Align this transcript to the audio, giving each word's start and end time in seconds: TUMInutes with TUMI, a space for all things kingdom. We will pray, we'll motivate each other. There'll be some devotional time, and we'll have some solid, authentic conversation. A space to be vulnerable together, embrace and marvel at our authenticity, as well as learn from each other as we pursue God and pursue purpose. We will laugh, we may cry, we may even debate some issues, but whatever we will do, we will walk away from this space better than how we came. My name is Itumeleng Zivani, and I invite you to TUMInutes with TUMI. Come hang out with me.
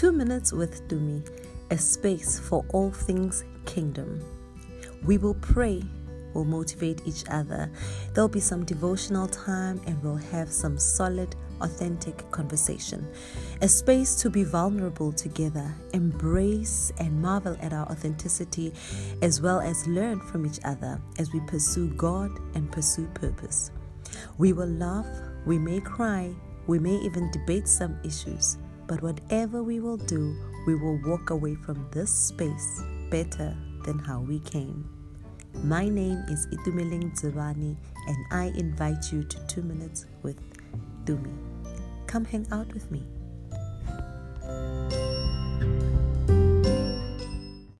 TUMInutes 0.00 0.54
with 0.54 0.88
TUMI, 0.88 1.22
a 1.70 1.76
space 1.76 2.40
for 2.40 2.64
all 2.72 2.90
things 2.90 3.44
kingdom. 3.66 4.24
We 5.04 5.18
will 5.18 5.34
pray, 5.34 5.82
we'll 6.32 6.46
motivate 6.46 7.02
each 7.04 7.24
other. 7.30 7.70
There'll 8.14 8.26
be 8.26 8.40
some 8.40 8.64
devotional 8.64 9.28
time, 9.28 9.78
and 9.86 10.02
we'll 10.02 10.16
have 10.16 10.50
some 10.50 10.78
solid, 10.78 11.36
authentic 11.60 12.30
conversation. 12.30 13.06
A 13.60 13.68
space 13.68 14.14
to 14.22 14.30
be 14.30 14.42
vulnerable 14.42 15.12
together, 15.12 15.70
embrace 15.92 16.90
and 16.98 17.20
marvel 17.20 17.54
at 17.60 17.74
our 17.74 17.84
authenticity, 17.90 18.72
as 19.20 19.42
well 19.42 19.60
as 19.60 19.86
learn 19.86 20.18
from 20.18 20.46
each 20.46 20.60
other 20.64 20.98
as 21.18 21.30
we 21.34 21.40
pursue 21.40 21.88
God 21.88 22.30
and 22.54 22.72
pursue 22.72 23.06
purpose. 23.08 23.70
We 24.38 24.54
will 24.54 24.66
laugh, 24.66 25.06
we 25.44 25.58
may 25.58 25.78
cry, 25.80 26.34
we 26.66 26.78
may 26.78 26.96
even 26.96 27.30
debate 27.32 27.68
some 27.68 27.98
issues, 28.02 28.56
but 28.90 29.00
whatever 29.02 29.62
we 29.62 29.78
will 29.78 29.96
do, 29.96 30.36
we 30.66 30.74
will 30.74 30.98
walk 31.04 31.30
away 31.30 31.54
from 31.54 31.86
this 31.92 32.12
space 32.12 32.82
better 33.08 33.56
than 33.84 34.00
how 34.00 34.18
we 34.18 34.40
came. 34.40 34.84
My 35.62 35.88
name 35.88 36.24
is 36.28 36.48
Itumeleng 36.48 37.14
Zivani, 37.14 37.76
and 38.08 38.16
I 38.32 38.46
invite 38.58 39.12
you 39.12 39.22
to 39.22 39.38
TUMInutes 39.46 40.06
with 40.24 40.38
TUMI. 41.04 41.30
Come 42.08 42.24
hang 42.24 42.48
out 42.50 42.74
with 42.74 42.90
me. 42.90 43.06